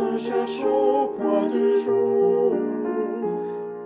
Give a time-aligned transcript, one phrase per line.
[0.00, 2.52] te cherche au point du jour.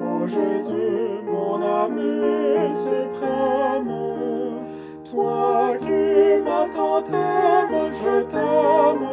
[0.00, 3.92] Ô Jésus, mon ami suprême,
[5.10, 6.02] toi qui
[6.44, 9.08] m'as tant aimé, je t'aime,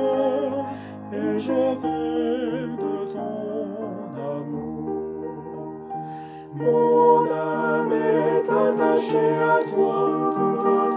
[1.13, 3.65] et je veux de ton
[4.33, 5.73] amour.
[6.53, 9.99] Mon âme est attachée à toi,
[10.35, 10.90] tout à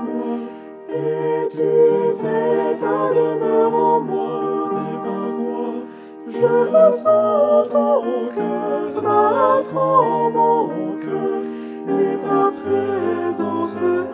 [6.45, 8.03] Je sens ton
[8.35, 10.69] cœur battre en mon
[11.01, 11.41] cœur,
[11.89, 14.07] et ta présence est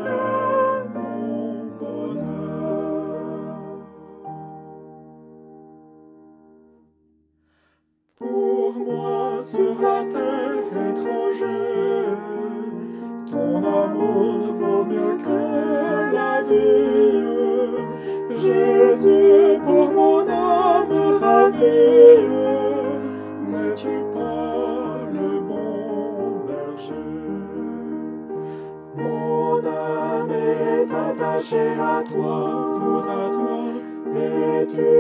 [0.95, 2.71] mon bonheur.
[8.17, 12.23] Pour moi sur la terre étrangère,
[13.29, 15.41] ton amour vaut mieux que
[16.15, 17.31] la vie.
[18.41, 22.00] Jésus, pour mon âme ravie,
[23.71, 26.95] n'es-tu pas le bon berger?
[28.97, 32.37] Mon âme est attachée à toi,
[32.79, 33.63] tout à toi,
[34.17, 34.91] et tu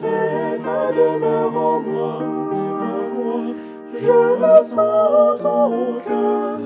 [0.00, 2.18] fais ta demeure en moi.
[3.94, 6.58] Je sens ton cœur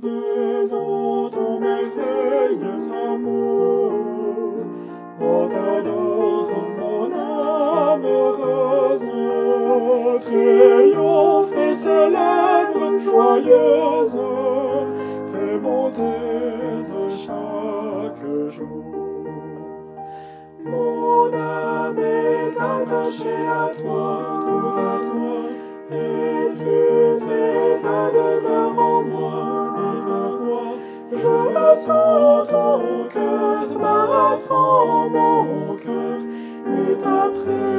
[0.00, 3.92] Devant ton merveilleux amour,
[5.20, 9.10] on t'adore, mon âme heureuse,
[10.20, 14.18] triomphe et célèbre, joyeuse,
[15.32, 18.84] tes bontés de chaque jour.
[20.64, 25.38] Mon âme est attachée à toi, tout à toi,
[25.90, 28.37] et tu fais ta
[32.78, 36.20] ton cœur battre en mon cœur,
[36.66, 37.77] et présence